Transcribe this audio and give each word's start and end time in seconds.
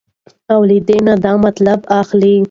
او 0.53 0.59
له 0.69 0.77
دې 0.87 0.97
نه 1.07 1.13
دا 1.23 1.33
مطلب 1.45 1.79
اخلو 1.99 2.35